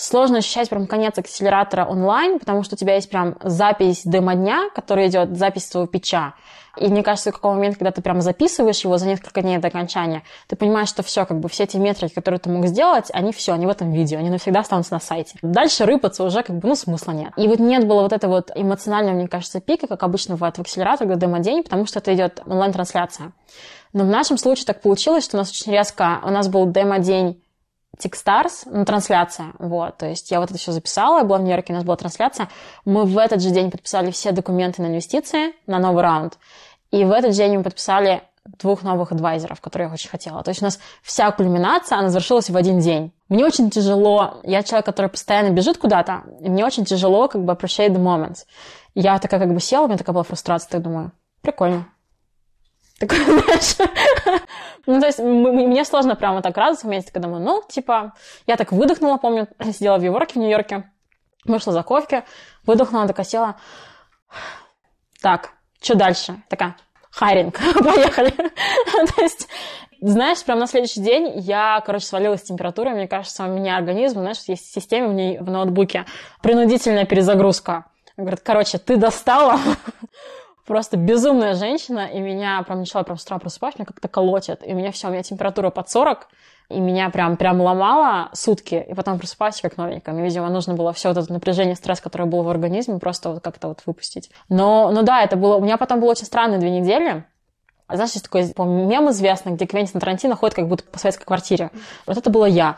[0.00, 5.08] Сложно ощущать прям конец акселератора онлайн, потому что у тебя есть прям запись демо-дня, который
[5.08, 6.32] идет, запись твоего пича.
[6.78, 9.68] И мне кажется, в какой момент, когда ты прям записываешь его за несколько дней до
[9.68, 13.30] окончания, ты понимаешь, что все, как бы все эти метрики, которые ты мог сделать, они
[13.34, 15.38] все, они в этом видео, они навсегда останутся на сайте.
[15.42, 17.34] Дальше рыпаться уже как бы, ну, смысла нет.
[17.36, 20.60] И вот нет было вот этого вот эмоционального, мне кажется, пика, как обычно бывает в
[20.62, 23.32] акселераторе, когда демо-день, потому что это идет онлайн-трансляция.
[23.92, 27.42] Но в нашем случае так получилось, что у нас очень резко, у нас был демо-день
[28.02, 31.72] Techstars, ну, трансляция, вот, то есть я вот это все записала, я была в Нью-Йорке,
[31.72, 32.48] у нас была трансляция,
[32.84, 36.38] мы в этот же день подписали все документы на инвестиции, на новый раунд,
[36.90, 40.42] и в этот день мы подписали двух новых адвайзеров, которые я очень хотела.
[40.42, 43.12] То есть у нас вся кульминация, она завершилась в один день.
[43.28, 47.90] Мне очень тяжело, я человек, который постоянно бежит куда-то, мне очень тяжело как бы appreciate
[47.90, 48.46] the moments.
[48.94, 51.86] Я такая как бы села, у меня такая была фрустрация, так думаю, прикольно.
[53.00, 53.76] Такой, знаешь,
[54.84, 58.12] ну, то есть мне сложно прямо так радоваться в месте, когда мы, ну, типа,
[58.46, 60.90] я так выдохнула, помню, сидела в Европе, в Нью-Йорке,
[61.46, 62.24] вышла за кофе,
[62.66, 63.56] выдохнула, такая села.
[65.22, 66.42] Так, что дальше?
[66.50, 66.76] Такая,
[67.10, 68.30] хайринг, поехали.
[69.16, 69.48] то есть,
[70.02, 72.92] знаешь, прям на следующий день я, короче, свалилась с температурой.
[72.92, 76.04] Мне кажется, у меня организм, знаешь, есть в системе в, ней, в ноутбуке
[76.42, 77.86] принудительная перезагрузка.
[78.18, 79.58] Говорит, короче, ты достала,
[80.70, 84.72] просто безумная женщина, и меня прям начала прям с утра просыпать, меня как-то колотит, и
[84.72, 86.28] у меня все, у меня температура под 40,
[86.68, 90.14] и меня прям, прям ломало сутки, и потом просыпаюсь как новенькая.
[90.14, 93.42] Мне, видимо, нужно было все вот это напряжение, стресс, которое было в организме, просто вот
[93.42, 94.30] как-то вот выпустить.
[94.48, 95.56] Но, ну да, это было...
[95.56, 97.24] У меня потом было очень странные две недели.
[97.88, 101.72] Знаешь, есть такой мем известный, где Квентин Тарантино ходит как будто по советской квартире.
[102.06, 102.76] Вот это было я.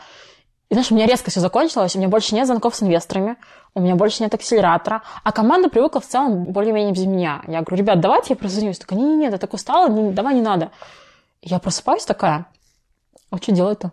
[0.73, 3.35] И знаешь, у меня резко все закончилось, у меня больше нет звонков с инвесторами,
[3.75, 7.43] у меня больше нет акселератора, а команда привыкла в целом более-менее без меня.
[7.47, 8.79] Я говорю, ребят, давайте я прозвонюсь.
[8.79, 10.71] Такая, не-не-не, я так устала, не, давай не надо.
[11.43, 12.47] Я просыпаюсь такая,
[13.29, 13.91] а что делать-то?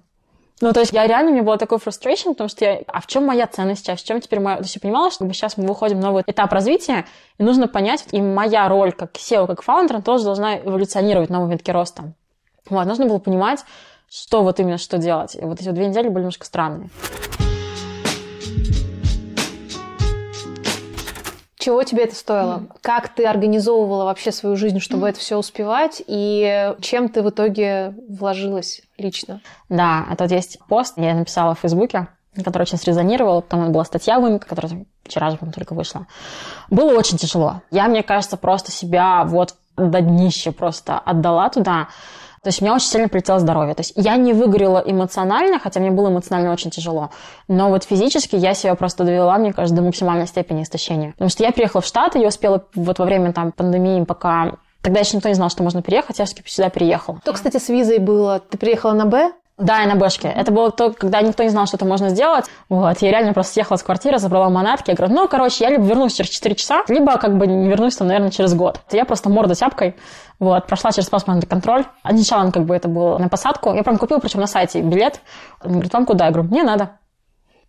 [0.63, 3.27] Ну, то есть я реально, меня было такой frustration, потому что я, а в чем
[3.27, 4.57] моя ценность сейчас, в чем теперь моя...
[4.57, 7.05] То есть я понимала, что сейчас мы выходим в новый этап развития,
[7.37, 11.51] и нужно понять, и моя роль как SEO, как фаундер, тоже должна эволюционировать в новом
[11.51, 12.15] витке роста.
[12.71, 13.65] Вот, нужно было понимать,
[14.11, 15.37] что вот именно что делать.
[15.37, 16.91] И вот эти вот две недели были немножко странные.
[21.57, 22.55] Чего тебе это стоило?
[22.55, 22.79] Mm.
[22.81, 25.11] Как ты организовывала вообще свою жизнь, чтобы mm.
[25.11, 26.03] это все успевать?
[26.07, 29.43] И чем ты в итоге вложилась лично?
[29.69, 33.43] Да, это вот есть пост, я написала в Фейсбуке, который очень срезонировал.
[33.43, 36.07] Потом была статья в которая вчера же, по только вышла.
[36.71, 37.63] Было очень тяжело.
[37.71, 41.89] Я, мне кажется, просто себя вот до днища просто отдала туда.
[42.43, 43.75] То есть меня очень сильно прилетело здоровье.
[43.75, 47.11] То есть я не выгорела эмоционально, хотя мне было эмоционально очень тяжело.
[47.49, 51.13] Но вот физически я себя просто довела, мне кажется, до максимальной степени истощения.
[51.13, 55.01] Потому что я приехала в Штаты, я успела вот во время там пандемии, пока Тогда
[55.01, 57.21] еще никто не знал, что можно переехать, я все-таки сюда переехала.
[57.23, 58.41] То, кстати, с визой было.
[58.41, 59.33] Ты приехала на Б?
[59.61, 60.29] Да, и на бэшке.
[60.29, 62.47] Это было то, когда никто не знал, что это можно сделать.
[62.71, 64.89] Вот, я реально просто съехала с квартиры, забрала манатки.
[64.91, 67.95] Я говорю, ну, короче, я либо вернусь через 4 часа, либо как бы не вернусь,
[67.97, 68.81] там, наверное, через год.
[68.91, 69.97] Я просто морда тяпкой,
[70.39, 71.85] вот, прошла через паспортный контроль.
[72.03, 73.75] Сначала как бы это было на посадку.
[73.75, 75.21] Я прям купила, причем на сайте билет.
[75.63, 76.25] Он говорит, вам куда?
[76.25, 76.93] Я говорю, мне надо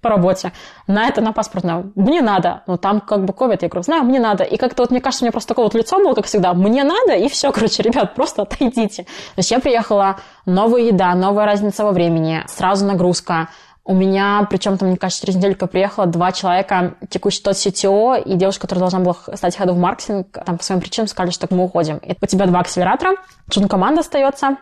[0.01, 0.51] по работе,
[0.87, 1.85] на это, на паспортное.
[1.95, 2.63] Мне надо.
[2.67, 4.43] Ну, там как бы ковид, я говорю, знаю, мне надо.
[4.43, 6.83] И как-то вот, мне кажется, у меня просто такое вот лицо было, как всегда, мне
[6.83, 9.03] надо, и все, короче, ребят, просто отойдите.
[9.03, 13.49] То есть я приехала, новая еда, новая разница во времени, сразу нагрузка,
[13.83, 18.35] у меня, причем там, мне кажется, через недельку приехало два человека, текущий тот CTO и
[18.35, 21.63] девушка, которая должна была стать head of маркетинг, там по своим причинам сказали, что мы
[21.63, 21.97] уходим.
[21.97, 23.15] И у тебя два акселератора,
[23.49, 24.57] джун команда остается,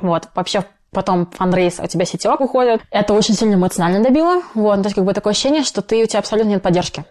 [0.00, 2.80] вот, вообще потом фанрейс, а у тебя сетевок выходит.
[2.90, 4.42] Это очень сильно эмоционально добило.
[4.54, 7.04] Вот, то есть как бы такое ощущение, что ты, у тебя абсолютно нет поддержки.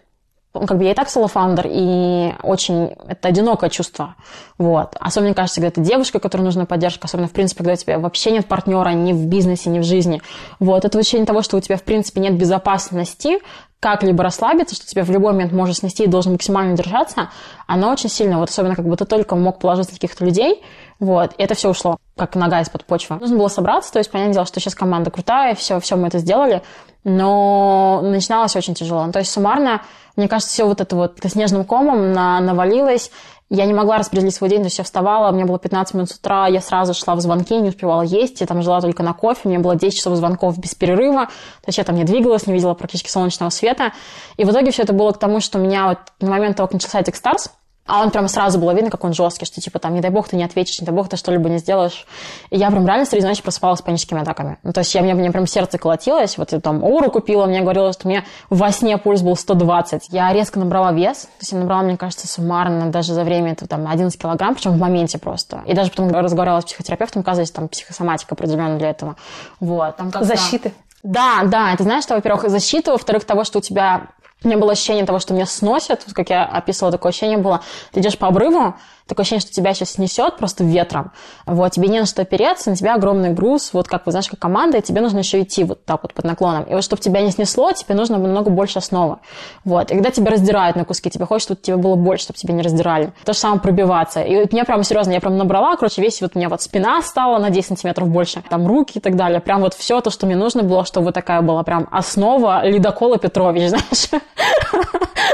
[0.54, 4.16] Ну, как бы я и так соло-фаундер, и очень это одинокое чувство.
[4.56, 4.96] Вот.
[4.98, 7.98] Особенно, мне кажется, когда ты девушка, которой нужна поддержка, особенно, в принципе, когда у тебя
[7.98, 10.22] вообще нет партнера ни в бизнесе, ни в жизни.
[10.58, 10.86] Вот.
[10.86, 13.40] Это ощущение того, что у тебя, в принципе, нет безопасности,
[13.80, 17.30] как-либо расслабиться, что тебя в любой момент может снести и должен максимально держаться,
[17.66, 20.62] оно очень сильно, вот особенно как бы ты только мог положиться на каких-то людей,
[21.00, 23.16] вот, и это все ушло, как нога из-под почвы.
[23.16, 26.18] Нужно было собраться, то есть, понятное дело, что сейчас команда крутая, все, все мы это
[26.18, 26.62] сделали,
[27.04, 29.06] но начиналось очень тяжело.
[29.06, 29.82] Ну, то есть, суммарно,
[30.16, 33.12] мне кажется, все вот это вот снежным комом на, навалилось,
[33.50, 36.16] я не могла распределить свой день, то есть я вставала, мне было 15 минут с
[36.16, 39.48] утра, я сразу шла в звонки, не успевала есть, я там жила только на кофе,
[39.48, 42.74] меня было 10 часов звонков без перерыва, то есть я там не двигалась, не видела
[42.74, 43.92] практически солнечного света.
[44.36, 46.66] И в итоге все это было к тому, что у меня вот на момент того,
[46.66, 47.50] как начался Techstars,
[47.88, 50.28] а он прям сразу было видно, как он жесткий, что типа там, не дай бог,
[50.28, 52.06] ты не ответишь, не дай бог, ты что-либо не сделаешь.
[52.50, 54.58] И я прям реально среди ночи просыпалась с паническими атаками.
[54.62, 57.62] Ну, то есть я, мне, мне прям сердце колотилось, вот я там Ору купила, мне
[57.62, 60.08] говорила, что у меня во сне пульс был 120.
[60.10, 63.68] Я резко набрала вес, то есть я набрала, мне кажется, суммарно даже за время этого
[63.68, 65.62] там 11 килограмм, причем в моменте просто.
[65.66, 69.16] И даже потом разговаривала с психотерапевтом, оказывается, там психосоматика определенно для этого.
[69.60, 69.96] Вот.
[69.96, 70.72] Там Защиты.
[71.02, 74.08] Да, да, это знаешь, что, во-первых, защита, во-вторых, того, что у тебя
[74.44, 78.00] у меня было ощущение того, что меня сносят, как я описывала, такое ощущение было, ты
[78.00, 78.76] идешь по обрыву,
[79.08, 81.12] такое ощущение, что тебя сейчас снесет просто ветром,
[81.46, 84.38] вот, тебе не на что опереться, на тебя огромный груз, вот как, вы знаешь, как
[84.38, 86.64] команда, и тебе нужно еще идти вот так вот под наклоном.
[86.64, 89.18] И вот, чтобы тебя не снесло, тебе нужно много больше основы,
[89.64, 89.90] вот.
[89.90, 92.62] И когда тебя раздирают на куски, тебе хочется, чтобы тебе было больше, чтобы тебя не
[92.62, 93.12] раздирали.
[93.24, 94.20] То же самое пробиваться.
[94.20, 97.00] И вот меня прям, серьезно, я прям набрала, короче, весь вот у меня вот спина
[97.02, 99.40] стала на 10 сантиметров больше, там руки и так далее.
[99.40, 103.18] Прям вот все то, что мне нужно было, чтобы вот такая была прям основа ледокола
[103.18, 104.08] Петрович, знаешь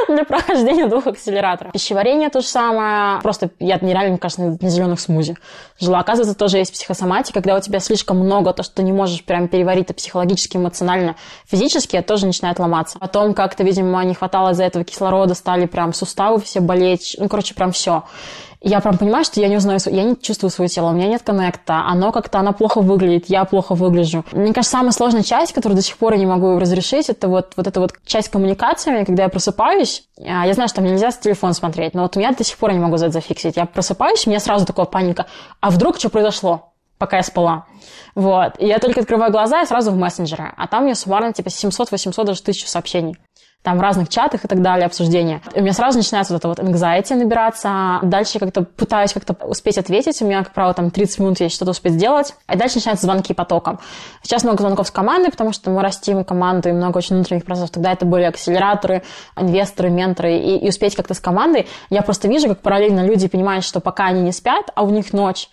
[0.08, 1.72] для прохождения двух акселераторов.
[1.72, 3.20] Пищеварение то же самое.
[3.22, 5.36] Просто я нереально, мне кажется, на зеленых смузи
[5.80, 6.00] жила.
[6.00, 9.48] Оказывается, тоже есть психосоматика, когда у тебя слишком много, то, что ты не можешь прям
[9.48, 12.98] переварить это психологически, эмоционально, физически, это тоже начинает ломаться.
[12.98, 17.16] Потом как-то, видимо, не хватало из-за этого кислорода, стали прям суставы все болеть.
[17.18, 18.04] Ну, короче, прям все
[18.64, 21.22] я прям понимаю, что я не узнаю, я не чувствую свое тело, у меня нет
[21.22, 24.24] коннекта, оно как-то, оно плохо выглядит, я плохо выгляжу.
[24.32, 27.52] Мне кажется, самая сложная часть, которую до сих пор я не могу разрешить, это вот,
[27.56, 31.18] вот эта вот часть коммуникации, когда я просыпаюсь, а, я знаю, что мне нельзя с
[31.18, 33.56] телефон смотреть, но вот у меня до сих пор я не могу за это зафиксить.
[33.56, 35.26] Я просыпаюсь, у меня сразу такая паника,
[35.60, 36.70] а вдруг что произошло?
[36.96, 37.66] пока я спала.
[38.14, 38.54] Вот.
[38.58, 40.54] И я только открываю глаза и сразу в мессенджеры.
[40.56, 43.18] А там мне суммарно типа 700, 800, даже 1000 сообщений
[43.64, 45.40] там в разных чатах и так далее, обсуждения.
[45.54, 47.98] У меня сразу начинается вот это вот anxiety набираться.
[48.02, 50.20] Дальше как-то пытаюсь как-то успеть ответить.
[50.20, 52.34] У меня, как правило, там 30 минут есть что-то успеть сделать.
[52.52, 53.80] И дальше начинаются звонки потоком.
[54.22, 57.70] Сейчас много звонков с командой, потому что мы растим команду и много очень внутренних процессов.
[57.70, 59.02] Тогда это были акселераторы,
[59.34, 60.36] инвесторы, менторы.
[60.36, 61.66] И, и успеть как-то с командой.
[61.88, 65.14] Я просто вижу, как параллельно люди понимают, что пока они не спят, а у них
[65.14, 65.48] ночь,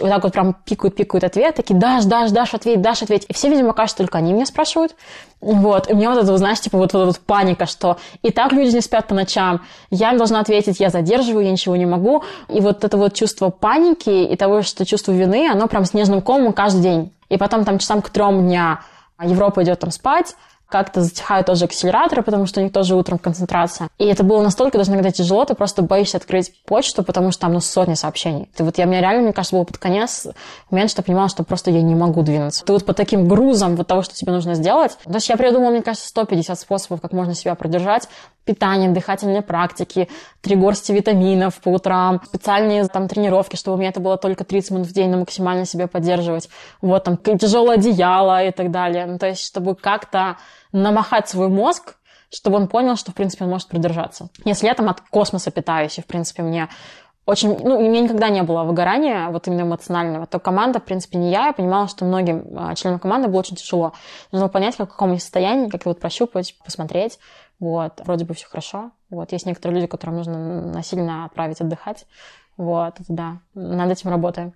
[0.00, 3.26] вот так вот прям пикают, пикают ответ, такие, Даш, Даш, Даш, ответь, Даш, ответь.
[3.28, 4.96] И все, видимо, кажется, только они меня спрашивают.
[5.40, 8.52] Вот, и у меня вот это, знаешь, типа вот, вот вот паника, что и так
[8.52, 12.24] люди не спят по ночам, я им должна ответить, я задерживаю, я ничего не могу.
[12.48, 16.52] И вот это вот чувство паники и того, что чувство вины, оно прям снежным комом
[16.52, 17.12] каждый день.
[17.28, 18.80] И потом там часам к трем дня
[19.22, 20.34] Европа идет там спать,
[20.70, 23.88] как-то затихают тоже акселераторы, потому что у них тоже утром концентрация.
[23.98, 27.52] И это было настолько даже иногда тяжело, ты просто боишься открыть почту, потому что там
[27.54, 28.48] ну, сотни сообщений.
[28.56, 30.26] Ты вот я, мне реально, мне кажется, было под конец
[30.70, 32.64] момент, что я понимала, что просто я не могу двинуться.
[32.64, 34.96] Ты вот по таким грузам вот того, что тебе нужно сделать.
[35.04, 38.08] То есть я придумала, мне кажется, 150 способов, как можно себя продержать.
[38.44, 40.08] Питание, дыхательные практики,
[40.40, 44.70] три горсти витаминов по утрам, специальные там тренировки, чтобы у меня это было только 30
[44.70, 46.48] минут в день, но максимально себя поддерживать.
[46.80, 49.06] Вот там тяжелое одеяло и так далее.
[49.06, 50.36] Ну, то есть, чтобы как-то
[50.72, 51.96] намахать свой мозг,
[52.32, 54.28] чтобы он понял, что, в принципе, он может продержаться.
[54.44, 56.68] Если я там от космоса питаюсь, и, в принципе, мне
[57.26, 61.18] очень, ну, у меня никогда не было выгорания, вот именно эмоционального, то команда, в принципе,
[61.18, 63.92] не я, я понимала, что многим а, членам команды было очень тяжело.
[64.32, 67.18] Нужно понять, в каком состоянии, как вот прощупать, посмотреть,
[67.60, 72.06] вот, вроде бы все хорошо, вот, есть некоторые люди, которым нужно насильно отправить отдыхать,
[72.56, 74.52] вот, это да, над этим работаем.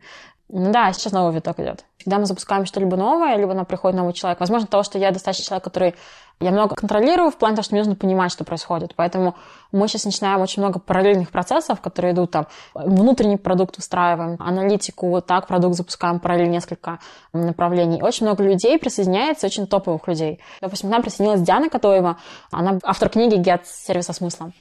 [0.48, 1.84] Ну да, сейчас новый виток идет.
[2.04, 5.46] Когда мы запускаем что-либо новое, либо нам приходит новый человек, возможно, того, что я достаточно
[5.46, 5.94] человек, который
[6.40, 8.94] я много контролирую в плане того, что мне нужно понимать, что происходит.
[8.96, 9.34] Поэтому
[9.72, 12.46] мы сейчас начинаем очень много параллельных процессов, которые идут там.
[12.74, 16.98] Внутренний продукт устраиваем, аналитику, вот так продукт запускаем параллельно несколько
[17.32, 18.02] направлений.
[18.02, 20.40] Очень много людей присоединяется, очень топовых людей.
[20.60, 22.18] Допустим, к нам присоединилась Диана Котоева,
[22.50, 24.52] она автор книги «Get сервис со смыслом».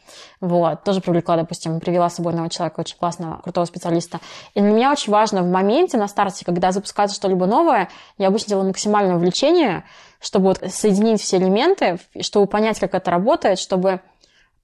[0.41, 4.19] Вот, тоже привлекла, допустим, привела с собой нового человека, очень классного, крутого специалиста.
[4.53, 8.49] И для меня очень важно в моменте, на старте, когда запускается что-либо новое, я обычно
[8.49, 9.83] делаю максимальное увлечение,
[10.23, 13.99] чтобы вот соединить все элементы, чтобы понять, как это работает, чтобы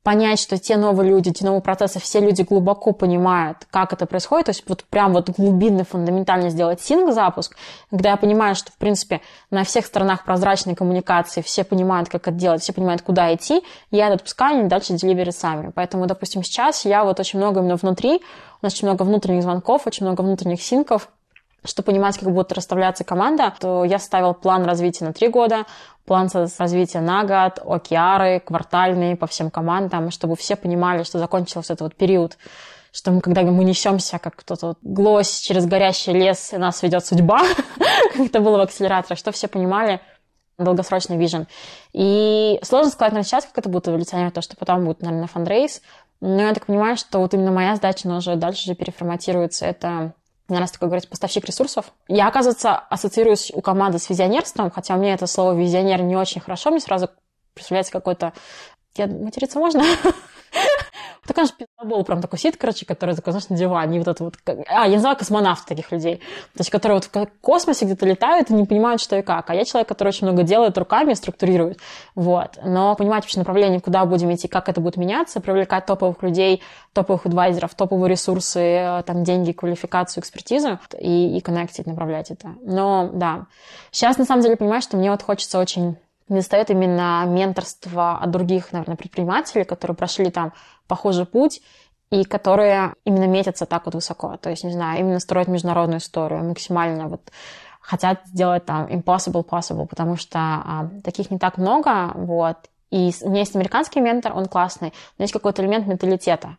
[0.03, 4.45] понять, что те новые люди, те новые процессы, все люди глубоко понимают, как это происходит,
[4.45, 7.57] то есть вот прям вот глубинный, фундаментально сделать синг-запуск,
[7.89, 9.19] когда я понимаю, что, в принципе,
[9.51, 14.05] на всех сторонах прозрачной коммуникации все понимают, как это делать, все понимают, куда идти, я
[14.05, 15.71] это отпускаю, и дальше деливери сами.
[15.75, 18.21] Поэтому, допустим, сейчас я вот очень много именно внутри,
[18.61, 21.09] у нас очень много внутренних звонков, очень много внутренних синков,
[21.63, 25.65] чтобы понимать, как будет расставляться команда, то я ставил план развития на три года,
[26.05, 31.81] план развития на год, океары, квартальные по всем командам, чтобы все понимали, что закончился этот
[31.81, 32.37] вот период
[32.91, 37.05] что мы, когда мы несемся, как кто-то вот глось через горящий лес, и нас ведет
[37.05, 37.41] судьба,
[38.13, 40.01] как это было в акселераторе, что все понимали,
[40.57, 41.47] долгосрочный вижен.
[41.93, 45.81] И сложно сказать на сейчас, как это будет эволюционировать, то, что потом будет, наверное, фандрейс.
[46.21, 49.65] Но я так понимаю, что вот именно моя задача, она уже дальше же переформатируется.
[49.65, 50.13] Это
[50.49, 51.93] мне раз такое говорить, поставщик ресурсов.
[52.07, 56.41] Я, оказывается, ассоциируюсь у команды с визионерством, хотя у меня это слово визионер не очень
[56.41, 57.09] хорошо, мне сразу
[57.53, 58.33] представляется какой-то...
[58.95, 59.07] Я...
[59.07, 59.83] Материться можно?
[61.39, 64.35] Конечно, пиздобол прям такой сидит, короче, который такой, знаешь, на диване, вот это вот...
[64.67, 66.17] А, я называю космонавт таких людей.
[66.17, 69.49] То есть, которые вот в космосе где-то летают и не понимают, что и как.
[69.49, 71.79] А я человек, который очень много делает руками, структурирует.
[72.13, 72.59] Вот.
[72.61, 77.25] Но понимать вообще направление, куда будем идти, как это будет меняться, привлекать топовых людей, топовых
[77.25, 82.49] адвайзеров, топовые ресурсы, э, там, деньги, квалификацию, экспертизу и, и коннектить, направлять это.
[82.63, 83.45] Но, да.
[83.91, 85.95] Сейчас, на самом деле, понимаю, что мне вот хочется очень
[86.29, 90.53] не достает именно менторства от других, наверное, предпринимателей, которые прошли там
[90.89, 91.61] похожий путь
[92.11, 94.35] и которые именно метятся так вот высоко.
[94.37, 97.21] То есть, не знаю, именно строить международную историю, максимально вот
[97.79, 102.57] хотят сделать там impossible possible, потому что а, таких не так много, вот.
[102.91, 106.57] И у меня есть американский ментор, он классный, но есть какой-то элемент менталитета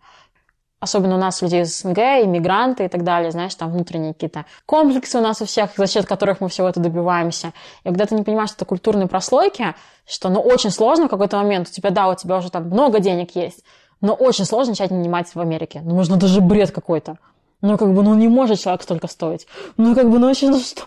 [0.80, 5.18] особенно у нас людей из СНГ, иммигранты и так далее, знаешь, там внутренние какие-то комплексы
[5.18, 7.52] у нас у всех, за счет которых мы всего это добиваемся.
[7.84, 9.74] И когда ты не понимаешь, что это культурные прослойки,
[10.06, 12.98] что ну очень сложно в какой-то момент, у тебя, да, у тебя уже там много
[12.98, 13.62] денег есть,
[14.00, 15.80] но очень сложно начать нанимать в Америке.
[15.84, 17.18] Ну, можно даже бред какой-то.
[17.62, 19.46] Ну, как бы, ну, не может человек столько стоить.
[19.76, 20.82] Ну, как бы, ну, вообще, ну, что?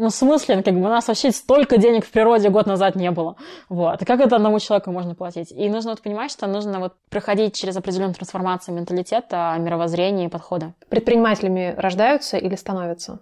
[0.00, 3.10] Ну, в смысле, как бы у нас вообще столько денег в природе год назад не
[3.10, 3.36] было.
[3.68, 4.00] Вот.
[4.00, 5.52] И как это одному человеку можно платить?
[5.52, 10.72] И нужно вот понимать, что нужно вот проходить через определенную трансформацию менталитета, мировоззрения и подхода.
[10.88, 13.20] Предпринимателями рождаются или становятся?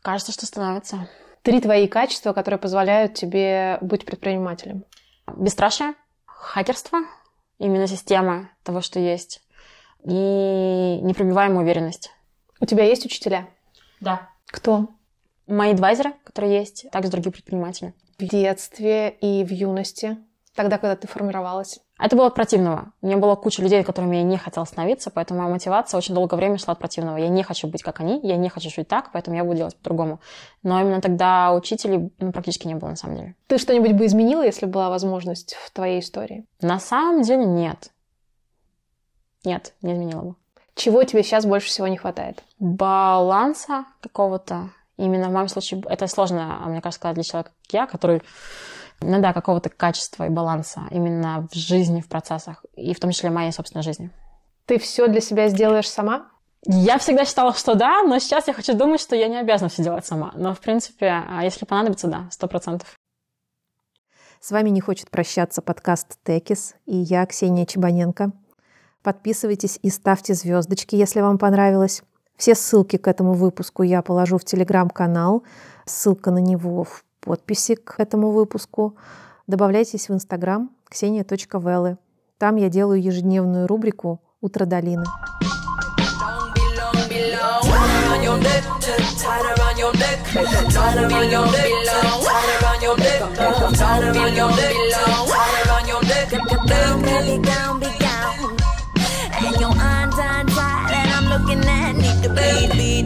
[0.00, 1.08] Кажется, что становятся.
[1.42, 4.84] Три твои качества, которые позволяют тебе быть предпринимателем.
[5.36, 7.00] Бесстрашие, хакерство,
[7.62, 9.40] именно система того, что есть,
[10.04, 12.10] и непробиваемая уверенность.
[12.60, 13.48] У тебя есть учителя?
[14.00, 14.28] Да.
[14.46, 14.88] Кто?
[15.46, 17.94] Мои адвайзеры, которые есть, также другие предприниматели.
[18.18, 20.18] В детстве и в юности,
[20.54, 21.80] тогда, когда ты формировалась?
[22.02, 22.92] Это было от противного.
[23.00, 26.34] У меня была куча людей, которыми я не хотела становиться, поэтому моя мотивация очень долгое
[26.34, 27.16] время шла от противного.
[27.16, 29.76] Я не хочу быть как они, я не хочу жить так, поэтому я буду делать
[29.76, 30.18] по-другому.
[30.64, 33.36] Но именно тогда учителей ну, практически не было, на самом деле.
[33.46, 36.44] Ты что-нибудь бы изменила, если была возможность в твоей истории?
[36.60, 37.92] На самом деле нет.
[39.44, 40.34] Нет, не изменила бы.
[40.74, 42.42] Чего тебе сейчас больше всего не хватает?
[42.58, 44.70] Баланса какого-то.
[44.96, 48.22] Именно в моем случае это сложно, мне кажется, сказать для человека, как я, который
[49.02, 53.30] ну да, какого-то качества и баланса именно в жизни, в процессах, и в том числе
[53.30, 54.10] в моей собственной жизни.
[54.66, 56.30] Ты все для себя сделаешь сама?
[56.64, 59.82] Я всегда считала, что да, но сейчас я хочу думать, что я не обязана все
[59.82, 60.32] делать сама.
[60.36, 62.94] Но, в принципе, а если понадобится, да, сто процентов.
[64.40, 68.32] С вами не хочет прощаться подкаст «Текис» и я, Ксения Чебаненко.
[69.02, 72.02] Подписывайтесь и ставьте звездочки, если вам понравилось.
[72.36, 75.44] Все ссылки к этому выпуску я положу в телеграм-канал.
[75.84, 78.96] Ссылка на него в подписи к этому выпуску,
[79.46, 81.96] добавляйтесь в Инстаграм kсения.велы.
[82.38, 85.04] Там я делаю ежедневную рубрику «Утро долины».
[102.34, 103.01] Be be.